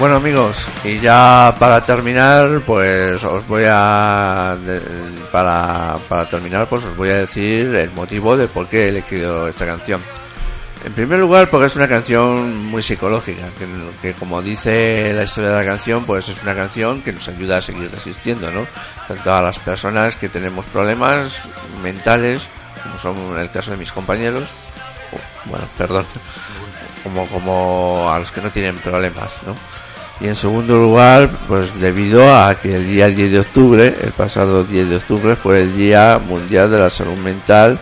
Bueno 0.00 0.16
amigos, 0.16 0.66
y 0.82 0.98
ya 0.98 1.54
para 1.58 1.84
terminar, 1.84 2.62
pues 2.64 3.22
os 3.22 3.46
voy 3.46 3.64
a 3.68 4.56
para, 5.30 5.98
para 6.08 6.26
terminar, 6.26 6.66
pues 6.70 6.84
os 6.84 6.96
voy 6.96 7.10
a 7.10 7.18
decir 7.18 7.74
el 7.74 7.92
motivo 7.92 8.34
de 8.34 8.48
por 8.48 8.66
qué 8.66 8.86
he 8.86 8.88
elegido 8.88 9.46
esta 9.46 9.66
canción. 9.66 10.00
En 10.86 10.94
primer 10.94 11.18
lugar, 11.18 11.50
porque 11.50 11.66
es 11.66 11.76
una 11.76 11.86
canción 11.86 12.64
muy 12.64 12.82
psicológica, 12.82 13.48
que, 14.00 14.14
como 14.14 14.40
dice 14.40 15.12
la 15.12 15.24
historia 15.24 15.50
de 15.50 15.56
la 15.56 15.66
canción, 15.66 16.06
pues 16.06 16.30
es 16.30 16.42
una 16.42 16.54
canción 16.54 17.02
que 17.02 17.12
nos 17.12 17.28
ayuda 17.28 17.58
a 17.58 17.62
seguir 17.62 17.90
resistiendo, 17.90 18.50
¿no? 18.50 18.66
Tanto 19.06 19.34
a 19.34 19.42
las 19.42 19.58
personas 19.58 20.16
que 20.16 20.30
tenemos 20.30 20.64
problemas 20.64 21.42
mentales, 21.82 22.48
como 22.82 22.98
son 22.98 23.38
el 23.38 23.50
caso 23.50 23.72
de 23.72 23.76
mis 23.76 23.92
compañeros, 23.92 24.48
bueno, 25.44 25.66
perdón, 25.76 26.06
como, 27.04 27.26
como 27.26 28.10
a 28.10 28.18
los 28.18 28.32
que 28.32 28.40
no 28.40 28.50
tienen 28.50 28.78
problemas, 28.78 29.34
¿no? 29.46 29.54
Y 30.20 30.28
en 30.28 30.34
segundo 30.34 30.76
lugar, 30.76 31.30
pues 31.48 31.80
debido 31.80 32.34
a 32.34 32.54
que 32.54 32.74
el 32.74 32.86
día 32.86 33.08
10 33.08 33.32
de 33.32 33.40
octubre, 33.40 33.96
el 34.02 34.12
pasado 34.12 34.64
10 34.64 34.88
de 34.90 34.96
octubre, 34.96 35.34
fue 35.34 35.62
el 35.62 35.74
Día 35.74 36.18
Mundial 36.18 36.70
de 36.70 36.78
la 36.78 36.90
Salud 36.90 37.16
Mental. 37.16 37.78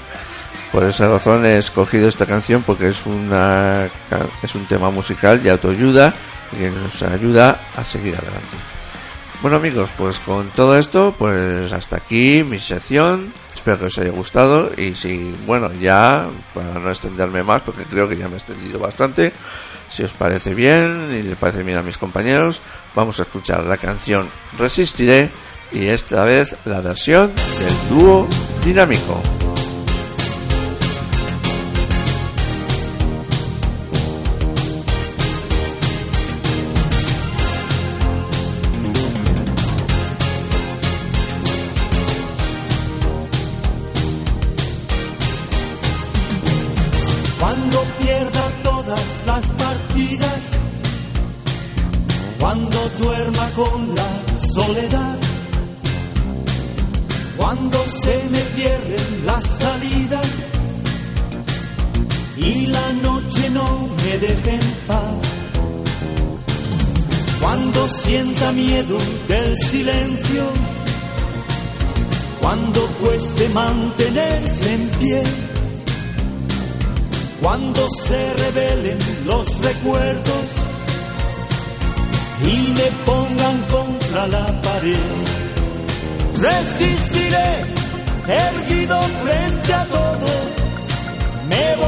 Por 0.70 0.85
esa 0.85 1.09
razón 1.09 1.46
he 1.46 1.59
escogido 1.59 2.09
esta 2.09 2.27
canción 2.27 2.62
porque 2.62 2.88
es 2.88 3.07
una 3.07 3.88
es 4.42 4.55
un 4.55 4.66
tema 4.66 4.90
musical 4.90 5.42
de 5.42 5.51
autoayuda 5.51 6.14
y 6.53 6.57
que 6.57 6.70
nos 6.70 7.03
ayuda 7.03 7.68
a 7.74 7.83
seguir 7.83 8.14
adelante. 8.14 8.57
Bueno 9.40 9.57
amigos, 9.57 9.90
pues 9.96 10.18
con 10.18 10.51
todo 10.51 10.77
esto, 10.79 11.14
pues 11.16 11.72
hasta 11.72 11.96
aquí 11.96 12.44
mi 12.44 12.59
sección. 12.59 13.33
Espero 13.55 13.79
que 13.79 13.87
os 13.87 13.98
haya 13.98 14.11
gustado 14.11 14.70
y 14.77 14.94
si, 14.94 15.35
bueno, 15.46 15.70
ya 15.81 16.29
para 16.55 16.74
no 16.74 16.90
extenderme 16.90 17.42
más, 17.42 17.62
porque 17.62 17.85
creo 17.85 18.09
que 18.09 18.16
ya 18.16 18.29
me 18.29 18.35
he 18.35 18.38
extendido 18.38 18.79
bastante, 18.79 19.33
si 19.88 20.03
os 20.03 20.12
parece 20.12 20.55
bien 20.55 21.09
y 21.12 21.22
les 21.22 21.37
parece 21.37 21.62
bien 21.62 21.79
a 21.79 21.83
mis 21.83 21.98
compañeros, 21.98 22.61
vamos 22.94 23.18
a 23.20 23.22
escuchar 23.22 23.64
la 23.64 23.77
canción 23.77 24.29
Resistiré 24.59 25.31
y 25.72 25.88
esta 25.88 26.24
vez 26.24 26.57
la 26.64 26.81
versión 26.81 27.33
del 27.35 27.98
dúo 27.98 28.29
dinámico. 28.64 29.20
Cuando 67.59 67.88
sienta 67.88 68.53
miedo 68.53 68.99
del 69.27 69.59
silencio, 69.59 70.44
cuando 72.40 72.87
cueste 73.03 73.49
mantenerse 73.49 74.75
en 74.75 74.88
pie 75.01 75.23
cuando 77.42 77.88
se 77.90 78.35
revelen 78.35 78.99
los 79.25 79.61
recuerdos 79.61 80.47
y 82.44 82.73
me 82.75 82.90
pongan 83.05 83.62
contra 83.71 84.27
la 84.29 84.62
pared. 84.62 84.97
Resistiré, 86.40 87.64
erguido 88.29 89.01
frente 89.25 89.75
a 89.75 89.85
todo, 89.85 90.29
me 91.49 91.77
volveré 91.77 91.88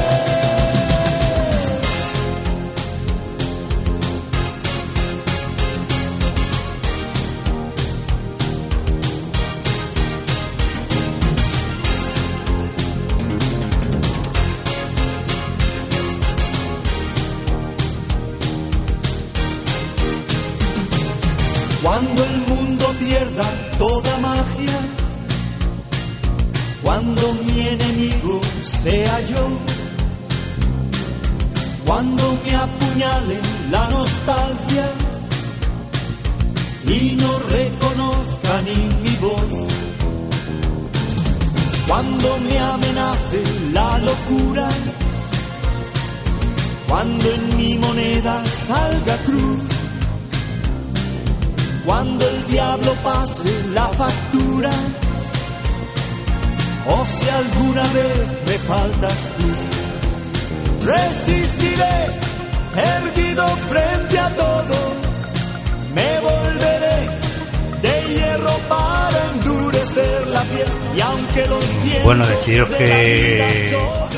Bueno, 72.03 72.27
deciros 72.27 72.69
que 72.75 73.73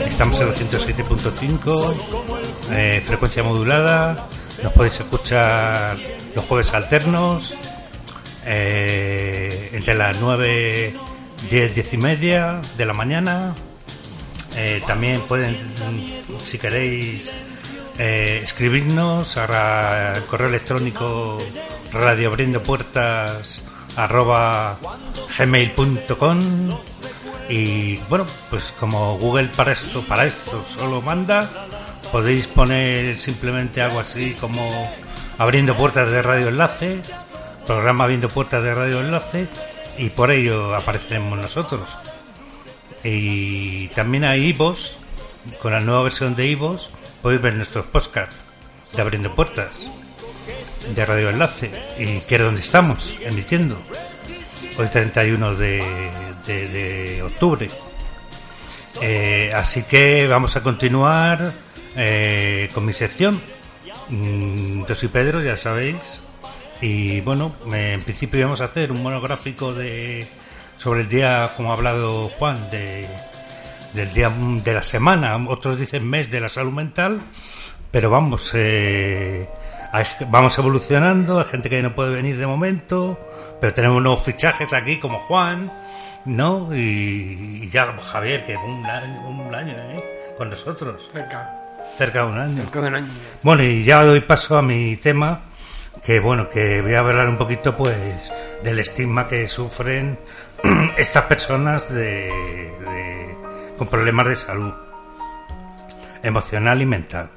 estamos 0.08 0.40
en 0.40 0.48
los 0.48 0.58
107.5, 0.60 1.94
eh, 2.72 3.04
frecuencia 3.06 3.44
modulada. 3.44 4.28
Nos 4.64 4.74
podéis 4.74 5.00
escuchar 5.00 5.96
los 6.36 6.44
jueves 6.46 6.74
alternos, 6.74 7.54
eh, 8.46 9.70
entre 9.74 9.94
las 9.94 10.20
9, 10.20 10.94
10, 11.52 11.76
10 11.76 11.94
y 11.94 11.98
media 11.98 12.62
de 12.78 12.86
la 12.86 12.94
mañana. 12.94 13.54
Eh, 14.56 14.82
también 14.88 15.22
pueden, 15.22 15.56
si 16.44 16.58
queréis, 16.58 17.30
eh, 18.00 18.42
escribirnos 18.44 19.38
a 19.38 20.14
correo 20.30 20.48
electrónico 20.48 21.38
radioabriendopuertas 21.92 23.62
arroba 23.96 24.78
gmail.com 25.38 26.40
y 27.50 27.98
bueno 28.10 28.26
pues 28.50 28.74
como 28.80 29.18
Google 29.18 29.50
para 29.56 29.74
esto 29.74 30.02
para 30.02 30.26
esto 30.26 30.64
solo 30.64 31.02
manda 31.02 31.50
podéis 32.12 32.48
poner 32.48 33.18
simplemente 33.18 33.82
algo 33.82 34.00
así 34.00 34.34
como 34.40 34.62
abriendo 35.38 35.76
puertas 35.76 36.10
de 36.12 36.22
radio 36.22 36.48
enlace 36.50 37.02
programa 37.66 38.04
abriendo 38.04 38.30
puertas 38.30 38.64
de 38.64 38.74
radio 38.74 39.02
enlace 39.02 39.48
y 39.98 40.10
por 40.10 40.32
ello 40.32 40.76
apareceremos 40.76 41.40
nosotros. 41.40 41.88
Y 43.04 43.90
también 43.90 44.24
hay 44.24 44.48
Ivos 44.48 44.98
con 45.62 45.74
la 45.74 45.82
nueva 45.82 46.04
versión 46.04 46.36
de 46.36 46.48
Ivos 46.48 46.90
podéis 47.22 47.42
ver 47.42 47.54
nuestros 47.54 47.86
podcasts 47.86 48.36
de 48.96 49.02
abriendo 49.02 49.34
puertas 49.36 49.72
de 50.96 51.06
Radio 51.06 51.30
Enlace 51.30 51.72
y 51.98 52.20
que 52.20 52.36
es 52.36 52.42
donde 52.42 52.62
estamos 52.62 53.16
emitiendo 53.22 53.78
hoy 54.78 54.88
31 54.88 55.56
de, 55.56 55.84
de, 56.48 56.68
de 56.68 57.22
octubre. 57.24 57.70
Eh, 59.02 59.52
así 59.56 59.84
que 59.84 60.28
vamos 60.28 60.56
a 60.56 60.64
continuar 60.64 61.52
eh, 61.96 62.70
con 62.74 62.86
mi 62.86 62.94
sección. 62.94 63.40
Mm, 64.10 64.86
yo 64.86 64.96
soy 64.96 65.10
Pedro 65.10 65.42
ya 65.42 65.58
sabéis 65.58 66.20
y 66.82 67.22
bueno 67.22 67.54
en 67.72 68.02
principio 68.02 68.40
íbamos 68.40 68.62
a 68.62 68.66
hacer 68.66 68.92
un 68.92 69.02
monográfico 69.02 69.74
de 69.74 70.28
sobre 70.78 71.02
el 71.02 71.10
día 71.10 71.52
como 71.56 71.72
ha 71.72 71.76
hablado 71.76 72.28
Juan 72.28 72.70
de 72.70 73.08
del 73.94 74.14
día 74.14 74.30
de 74.30 74.74
la 74.74 74.84
semana. 74.84 75.38
Otros 75.48 75.80
dicen 75.80 76.08
mes 76.08 76.30
de 76.32 76.42
la 76.42 76.50
salud 76.50 76.74
mental 76.74 77.22
pero 77.94 78.10
vamos, 78.10 78.52
eh, 78.56 79.48
hay- 79.94 80.06
vamos 80.28 80.58
evolucionando, 80.58 81.40
hay 81.40 81.46
gente 81.46 81.70
que 81.70 81.82
no 81.82 81.96
puede 81.96 82.10
venir 82.10 82.38
de 82.38 82.46
momento, 82.48 83.18
pero 83.62 83.74
tenemos 83.74 84.02
nuevos 84.02 84.24
fichajes 84.24 84.74
aquí 84.74 85.00
como 85.00 85.20
Juan, 85.20 85.72
¿no? 86.26 86.76
Y, 86.76 87.62
y 87.64 87.70
ya 87.70 87.86
Javier, 88.12 88.44
que 88.46 88.58
un 88.58 88.86
año, 88.86 89.28
un 89.30 89.56
año 89.56 89.74
¿eh? 89.78 90.04
con 90.38 90.50
nosotros, 90.50 91.10
Cerca, 91.14 91.54
cerca 91.98 92.26
de 92.26 92.32
un 92.32 92.40
año. 92.40 92.62
cerca 92.64 92.82
de 92.82 92.88
un 92.88 92.96
año. 92.96 93.08
Bueno, 93.42 93.64
y 93.64 93.84
ya 93.84 94.02
doy 94.04 94.22
paso 94.22 94.58
a 94.58 94.62
mi 94.62 94.98
tema, 94.98 95.42
que 96.04 96.20
bueno, 96.20 96.50
que 96.50 96.82
voy 96.82 96.96
a 96.96 97.00
hablar 97.00 97.30
un 97.30 97.38
poquito 97.38 97.76
pues 97.78 98.32
del 98.64 98.80
estigma 98.80 99.28
que 99.28 99.48
sufren 99.48 100.18
estas 100.98 101.24
personas 101.26 101.88
de, 101.94 102.30
de- 102.32 103.36
con 103.78 103.88
problemas 103.88 104.26
de 104.28 104.36
salud 104.36 104.74
emocional 106.24 106.82
y 106.82 106.86
mental. 106.86 107.30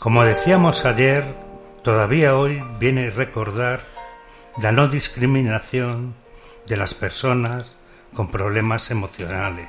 Como 0.00 0.24
decíamos 0.24 0.86
ayer, 0.86 1.36
todavía 1.82 2.34
hoy 2.34 2.64
viene 2.78 3.10
recordar 3.10 3.80
la 4.56 4.72
no 4.72 4.88
discriminación 4.88 6.14
de 6.66 6.78
las 6.78 6.94
personas 6.94 7.76
con 8.14 8.28
problemas 8.28 8.90
emocionales, 8.90 9.68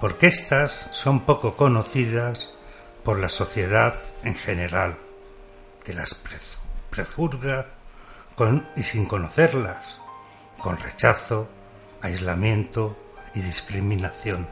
porque 0.00 0.26
éstas 0.26 0.88
son 0.90 1.20
poco 1.20 1.54
conocidas 1.54 2.52
por 3.04 3.20
la 3.20 3.28
sociedad 3.28 3.94
en 4.24 4.34
general, 4.34 4.96
que 5.84 5.92
las 5.92 6.16
pre- 6.16 6.38
prejuzga 6.90 7.66
con, 8.34 8.66
y 8.74 8.82
sin 8.82 9.06
conocerlas, 9.06 10.00
con 10.58 10.76
rechazo, 10.76 11.46
aislamiento 12.00 12.96
y 13.32 13.42
discriminación. 13.42 14.48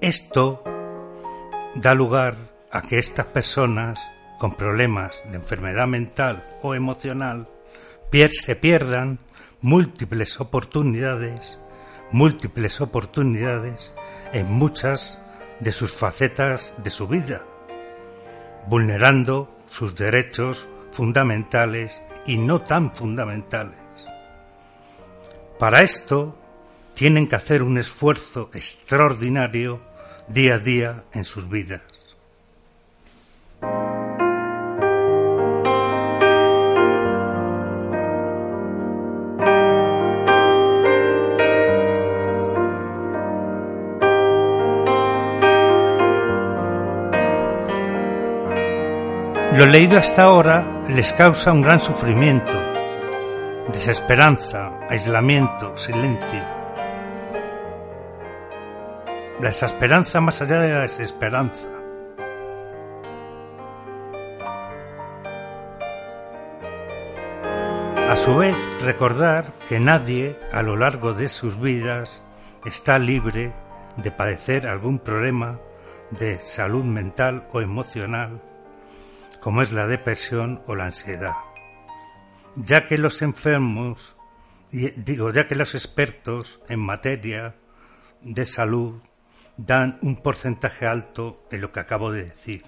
Esto 0.00 0.64
da 1.74 1.92
lugar 1.92 2.34
a 2.72 2.80
que 2.80 2.96
estas 2.96 3.26
personas 3.26 4.00
con 4.38 4.54
problemas 4.54 5.22
de 5.30 5.36
enfermedad 5.36 5.86
mental 5.86 6.42
o 6.62 6.74
emocional 6.74 7.46
se 8.32 8.56
pierdan 8.56 9.18
múltiples 9.60 10.40
oportunidades, 10.40 11.58
múltiples 12.12 12.80
oportunidades 12.80 13.92
en 14.32 14.50
muchas 14.50 15.20
de 15.60 15.70
sus 15.70 15.92
facetas 15.92 16.72
de 16.82 16.88
su 16.88 17.06
vida, 17.06 17.42
vulnerando 18.68 19.54
sus 19.68 19.96
derechos 19.96 20.66
fundamentales 20.92 22.00
y 22.26 22.38
no 22.38 22.62
tan 22.62 22.94
fundamentales. 22.94 23.76
Para 25.58 25.82
esto 25.82 26.34
tienen 26.94 27.28
que 27.28 27.36
hacer 27.36 27.62
un 27.62 27.76
esfuerzo 27.76 28.50
extraordinario 28.54 29.89
día 30.32 30.54
a 30.54 30.58
día 30.58 31.04
en 31.12 31.24
sus 31.24 31.48
vidas. 31.48 31.82
Lo 49.52 49.66
leído 49.66 49.98
hasta 49.98 50.22
ahora 50.22 50.84
les 50.88 51.12
causa 51.12 51.52
un 51.52 51.60
gran 51.60 51.80
sufrimiento, 51.80 52.52
desesperanza, 53.72 54.70
aislamiento, 54.88 55.76
silencio. 55.76 56.59
La 59.40 59.46
desesperanza 59.46 60.20
más 60.20 60.42
allá 60.42 60.60
de 60.60 60.70
la 60.70 60.80
desesperanza. 60.82 61.66
A 68.06 68.16
su 68.16 68.36
vez, 68.36 68.56
recordar 68.82 69.54
que 69.66 69.80
nadie 69.80 70.38
a 70.52 70.60
lo 70.60 70.76
largo 70.76 71.14
de 71.14 71.30
sus 71.30 71.58
vidas 71.58 72.22
está 72.66 72.98
libre 72.98 73.54
de 73.96 74.10
padecer 74.10 74.68
algún 74.68 74.98
problema 74.98 75.58
de 76.10 76.38
salud 76.40 76.84
mental 76.84 77.46
o 77.50 77.62
emocional, 77.62 78.42
como 79.40 79.62
es 79.62 79.72
la 79.72 79.86
depresión 79.86 80.60
o 80.66 80.74
la 80.74 80.84
ansiedad, 80.84 81.36
ya 82.56 82.84
que 82.84 82.98
los 82.98 83.22
enfermos, 83.22 84.16
digo, 84.70 85.32
ya 85.32 85.46
que 85.46 85.54
los 85.54 85.74
expertos 85.74 86.60
en 86.68 86.80
materia 86.80 87.54
de 88.20 88.44
salud 88.44 89.00
dan 89.66 89.98
un 90.02 90.16
porcentaje 90.16 90.86
alto 90.86 91.44
de 91.50 91.58
lo 91.58 91.70
que 91.70 91.80
acabo 91.80 92.10
de 92.10 92.24
decir. 92.24 92.62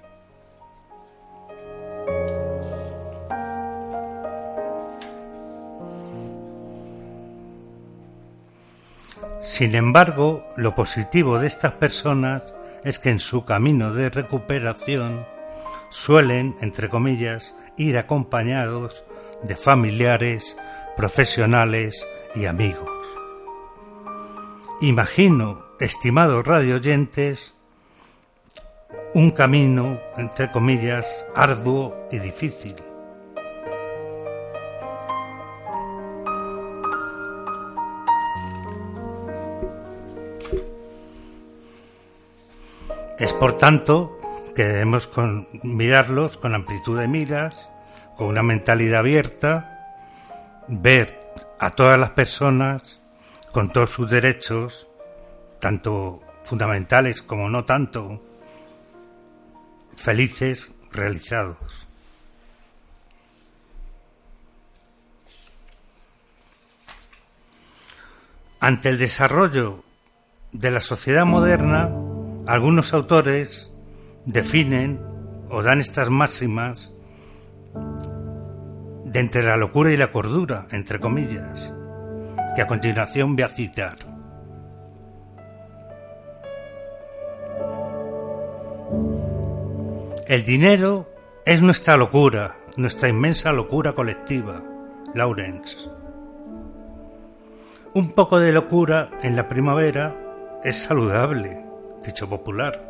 Sin 9.40 9.74
embargo, 9.74 10.44
lo 10.56 10.74
positivo 10.74 11.38
de 11.38 11.46
estas 11.46 11.72
personas 11.72 12.42
es 12.84 12.98
que 12.98 13.10
en 13.10 13.18
su 13.18 13.44
camino 13.44 13.92
de 13.92 14.08
recuperación 14.08 15.26
suelen, 15.90 16.56
entre 16.60 16.88
comillas, 16.88 17.54
ir 17.76 17.98
acompañados 17.98 19.04
de 19.42 19.56
familiares, 19.56 20.56
profesionales 20.96 22.06
y 22.34 22.46
amigos. 22.46 22.88
Imagino 24.80 25.71
estimados 25.82 26.46
radioyentes, 26.46 27.54
un 29.14 29.32
camino, 29.32 29.98
entre 30.16 30.48
comillas, 30.52 31.26
arduo 31.34 32.06
y 32.12 32.20
difícil. 32.20 32.76
Es 43.18 43.32
por 43.32 43.58
tanto 43.58 44.20
que 44.54 44.64
debemos 44.64 45.10
mirarlos 45.64 46.38
con 46.38 46.54
amplitud 46.54 46.96
de 46.96 47.08
miras, 47.08 47.72
con 48.16 48.28
una 48.28 48.44
mentalidad 48.44 49.00
abierta, 49.00 49.96
ver 50.68 51.18
a 51.58 51.70
todas 51.70 51.98
las 51.98 52.10
personas 52.10 53.00
con 53.50 53.70
todos 53.70 53.90
sus 53.90 54.08
derechos, 54.08 54.88
tanto 55.62 56.20
fundamentales 56.42 57.22
como 57.22 57.48
no 57.48 57.64
tanto, 57.64 58.20
felices, 59.96 60.72
realizados. 60.90 61.86
Ante 68.58 68.88
el 68.88 68.98
desarrollo 68.98 69.84
de 70.50 70.72
la 70.72 70.80
sociedad 70.80 71.24
moderna, 71.24 71.92
algunos 72.48 72.92
autores 72.92 73.70
definen 74.26 75.00
o 75.48 75.62
dan 75.62 75.80
estas 75.80 76.10
máximas 76.10 76.90
de 79.04 79.20
entre 79.20 79.44
la 79.44 79.56
locura 79.56 79.92
y 79.92 79.96
la 79.96 80.10
cordura, 80.10 80.66
entre 80.72 80.98
comillas, 80.98 81.72
que 82.56 82.62
a 82.62 82.66
continuación 82.66 83.36
voy 83.36 83.44
a 83.44 83.48
citar. 83.48 84.11
El 90.32 90.44
dinero 90.44 91.10
es 91.44 91.60
nuestra 91.60 91.98
locura, 91.98 92.56
nuestra 92.78 93.10
inmensa 93.10 93.52
locura 93.52 93.92
colectiva. 93.92 94.62
Lawrence. 95.12 95.76
Un 97.92 98.12
poco 98.12 98.38
de 98.38 98.50
locura 98.50 99.10
en 99.22 99.36
la 99.36 99.46
primavera 99.46 100.16
es 100.64 100.78
saludable, 100.78 101.62
dicho 102.02 102.30
popular. 102.30 102.80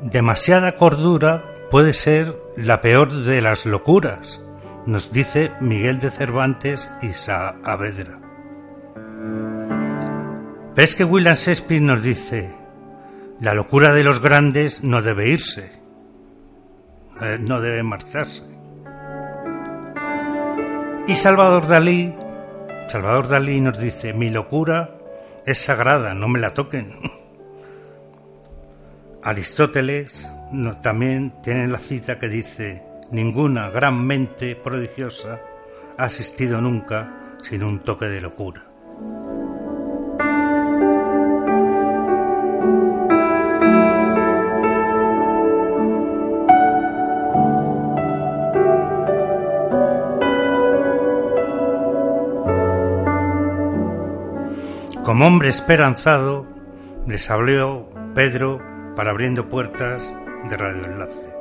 Demasiada 0.00 0.76
cordura 0.76 1.42
puede 1.72 1.92
ser 1.92 2.36
la 2.56 2.80
peor 2.80 3.10
de 3.10 3.40
las 3.40 3.66
locuras, 3.66 4.40
nos 4.86 5.10
dice 5.10 5.50
Miguel 5.60 5.98
de 5.98 6.12
Cervantes 6.12 6.88
y 7.02 7.08
Saavedra. 7.08 8.19
Pero 10.74 10.84
es 10.84 10.94
que 10.94 11.04
William 11.04 11.34
Shakespeare 11.34 11.82
nos 11.82 12.02
dice, 12.02 12.50
la 13.40 13.54
locura 13.54 13.92
de 13.92 14.04
los 14.04 14.20
grandes 14.20 14.84
no 14.84 15.02
debe 15.02 15.28
irse, 15.28 15.70
eh, 17.20 17.38
no 17.40 17.60
debe 17.60 17.82
marcharse. 17.82 18.44
Y 21.08 21.14
Salvador 21.16 21.66
Dalí, 21.66 22.14
Salvador 22.88 23.28
Dalí 23.28 23.60
nos 23.60 23.80
dice, 23.80 24.12
mi 24.12 24.30
locura 24.30 24.96
es 25.44 25.58
sagrada, 25.58 26.14
no 26.14 26.28
me 26.28 26.38
la 26.38 26.54
toquen. 26.54 26.92
Aristóteles 29.22 30.30
también 30.82 31.34
tiene 31.42 31.66
la 31.66 31.78
cita 31.78 32.18
que 32.18 32.28
dice, 32.28 32.82
ninguna 33.10 33.70
gran 33.70 34.06
mente 34.06 34.54
prodigiosa 34.54 35.40
ha 35.98 36.04
asistido 36.04 36.60
nunca 36.60 37.36
sin 37.42 37.64
un 37.64 37.80
toque 37.80 38.06
de 38.06 38.20
locura. 38.20 38.69
Como 55.20 55.28
hombre 55.34 55.50
esperanzado, 55.50 56.46
les 57.06 57.30
habló 57.30 57.90
Pedro 58.14 58.58
para 58.96 59.10
abriendo 59.10 59.50
puertas 59.50 60.16
de 60.48 60.56
Radio 60.56 61.39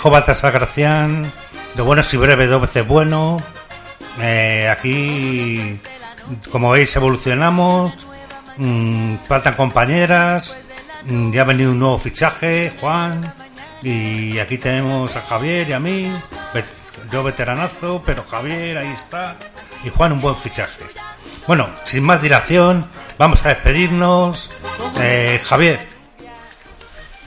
dijo 0.00 0.08
Baltasar 0.08 0.52
Gracián, 0.52 1.30
lo 1.76 1.84
bueno 1.84 2.00
y 2.10 2.16
breve, 2.16 2.46
dos 2.46 2.62
veces 2.62 2.88
bueno. 2.88 3.36
Eh, 4.18 4.66
aquí, 4.66 5.78
como 6.50 6.70
veis, 6.70 6.96
evolucionamos. 6.96 7.92
mm, 8.56 9.16
faltan 9.28 9.52
compañeras. 9.52 10.56
mm, 11.04 11.32
ya 11.32 11.42
ha 11.42 11.44
venido 11.44 11.72
un 11.72 11.80
nuevo 11.80 11.98
fichaje, 11.98 12.72
Juan. 12.80 13.34
Y 13.82 14.38
aquí 14.38 14.56
tenemos 14.56 15.14
a 15.16 15.20
Javier 15.20 15.68
y 15.68 15.72
a 15.74 15.78
mí. 15.78 16.10
Yo 17.12 17.22
veteranazo, 17.22 18.02
pero 18.06 18.22
Javier 18.22 18.78
ahí 18.78 18.92
está. 18.92 19.36
Y 19.84 19.90
Juan 19.90 20.12
un 20.12 20.22
buen 20.22 20.36
fichaje. 20.36 20.82
Bueno, 21.46 21.68
sin 21.84 22.04
más 22.04 22.22
dilación, 22.22 22.86
vamos 23.18 23.44
a 23.44 23.50
despedirnos. 23.50 24.50
Eh, 24.98 25.38
Javier, 25.44 25.86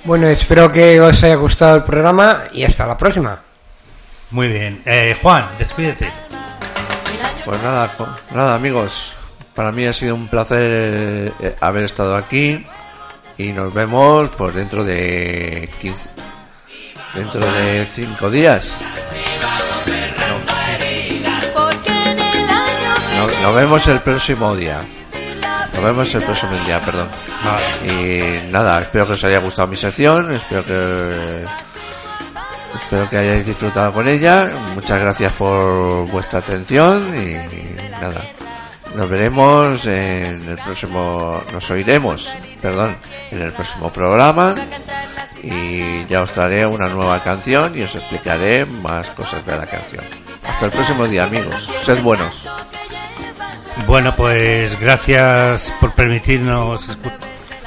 Bueno, 0.05 0.27
espero 0.27 0.71
que 0.71 0.99
os 0.99 1.23
haya 1.23 1.35
gustado 1.35 1.77
el 1.77 1.83
programa 1.83 2.43
y 2.51 2.63
hasta 2.63 2.85
la 2.85 2.97
próxima. 2.97 3.39
muy 4.31 4.47
bien. 4.47 4.81
Eh, 4.85 5.17
Juan, 5.21 5.45
despídete. 5.57 6.11
Pues 7.45 7.61
nada, 7.61 7.89
nada 8.33 8.55
amigos, 8.55 9.13
para 9.53 9.71
mí 9.71 9.85
ha 9.85 9.93
sido 9.93 10.15
un 10.15 10.27
placer 10.27 10.61
eh, 11.39 11.55
haber 11.59 11.83
estado 11.83 12.15
aquí 12.15 12.65
y 13.37 13.51
nos 13.51 13.73
vemos 13.73 14.29
pues 14.37 14.55
dentro 14.55 14.83
de 14.83 15.69
15, 15.81 16.09
dentro 17.15 17.41
de 17.41 17.85
5 17.85 18.29
días. 18.29 18.73
No, 23.17 23.27
no- 23.27 23.41
nos 23.41 23.55
vemos 23.55 23.87
el 23.87 23.99
próximo 24.01 24.55
día. 24.55 24.81
Vemos 25.83 26.15
el 26.15 26.23
próximo 26.23 26.55
día, 26.65 26.79
perdón. 26.79 27.09
Y 27.85 28.51
nada, 28.51 28.79
espero 28.79 29.05
que 29.05 29.13
os 29.13 29.23
haya 29.25 29.39
gustado 29.39 29.67
mi 29.67 29.75
sección, 29.75 30.33
espero 30.33 30.63
que 30.63 31.43
espero 32.75 33.09
que 33.09 33.17
hayáis 33.17 33.45
disfrutado 33.45 33.91
con 33.91 34.07
ella. 34.07 34.49
Muchas 34.75 35.01
gracias 35.01 35.33
por 35.33 36.07
vuestra 36.09 36.39
atención 36.39 37.03
y 37.15 37.91
nada. 37.91 38.23
Nos 38.95 39.09
veremos 39.09 39.85
en 39.85 40.47
el 40.47 40.57
próximo, 40.57 41.41
nos 41.51 41.69
oiremos, 41.69 42.31
perdón, 42.61 42.95
en 43.31 43.41
el 43.41 43.51
próximo 43.51 43.91
programa 43.91 44.55
y 45.41 46.05
ya 46.05 46.21
os 46.21 46.31
traeré 46.31 46.65
una 46.65 46.87
nueva 46.87 47.19
canción 47.19 47.77
y 47.77 47.81
os 47.81 47.93
explicaré 47.95 48.65
más 48.65 49.09
cosas 49.09 49.45
de 49.45 49.57
la 49.57 49.65
canción. 49.65 50.05
Hasta 50.47 50.65
el 50.65 50.71
próximo 50.71 51.05
día, 51.07 51.25
amigos. 51.25 51.73
Sed 51.83 52.01
buenos. 52.01 52.47
Bueno, 53.87 54.13
pues 54.15 54.79
gracias 54.79 55.73
por 55.79 55.93
permitirnos 55.93 56.97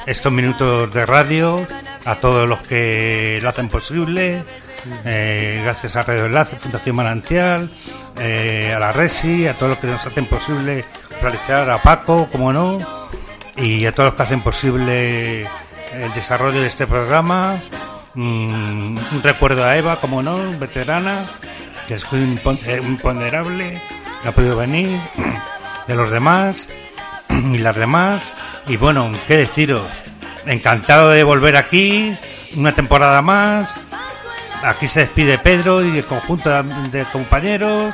estos 0.05 0.31
minutos 0.31 0.91
de 0.93 1.05
radio, 1.05 1.65
a 2.05 2.15
todos 2.15 2.47
los 2.47 2.61
que 2.61 3.39
lo 3.41 3.49
hacen 3.49 3.67
posible, 3.69 4.43
eh, 5.05 5.61
gracias 5.63 5.95
a 5.95 6.03
Radio 6.03 6.25
Enlace, 6.25 6.57
Fundación 6.57 6.95
Manantial, 6.95 7.69
eh, 8.19 8.73
a 8.75 8.79
la 8.79 8.91
Resi, 8.91 9.47
a 9.47 9.53
todos 9.53 9.71
los 9.71 9.79
que 9.79 9.87
nos 9.87 10.05
hacen 10.05 10.25
posible 10.25 10.83
realizar, 11.21 11.69
a 11.69 11.81
Paco, 11.81 12.27
como 12.31 12.51
no, 12.51 12.79
y 13.55 13.85
a 13.85 13.91
todos 13.91 14.07
los 14.09 14.15
que 14.15 14.23
hacen 14.23 14.41
posible 14.41 15.41
el 15.41 16.13
desarrollo 16.15 16.61
de 16.61 16.67
este 16.67 16.87
programa. 16.87 17.57
Mm, 18.15 18.97
un 18.97 19.21
recuerdo 19.23 19.63
a 19.63 19.77
Eva, 19.77 19.99
como 20.01 20.23
no, 20.23 20.37
veterana, 20.57 21.25
que 21.87 21.93
es 21.95 22.11
muy 22.11 22.21
impon- 22.21 22.59
eh, 22.65 22.81
imponderable, 22.83 23.79
no 24.23 24.29
ha 24.29 24.33
podido 24.33 24.57
venir, 24.57 24.99
de 25.87 25.95
los 25.95 26.11
demás 26.11 26.69
y 27.29 27.57
las 27.57 27.75
demás. 27.75 28.31
Y 28.67 28.77
bueno, 28.77 29.11
qué 29.27 29.37
deciros, 29.37 29.87
encantado 30.45 31.09
de 31.09 31.23
volver 31.23 31.55
aquí, 31.57 32.15
una 32.55 32.73
temporada 32.73 33.21
más. 33.21 33.79
Aquí 34.63 34.87
se 34.87 35.01
despide 35.01 35.37
Pedro 35.37 35.85
y 35.85 35.97
el 35.99 36.03
conjunto 36.03 36.49
de- 36.91 37.05
compañeros 37.13 37.93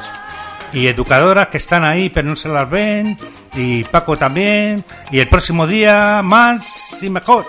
y 0.71 0.87
educadoras 0.87 1.49
que 1.49 1.57
están 1.57 1.83
ahí 1.83 2.09
pero 2.09 2.29
no 2.29 2.35
se 2.35 2.49
las 2.49 2.67
ven 2.67 3.15
y 3.53 3.83
Paco 3.83 4.15
también 4.17 4.83
y 5.11 5.19
el 5.19 5.27
próximo 5.27 5.67
día 5.67 6.21
más 6.23 7.03
y 7.03 7.09
mejor. 7.09 7.45